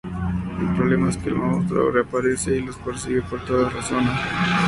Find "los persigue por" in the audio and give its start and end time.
2.65-3.39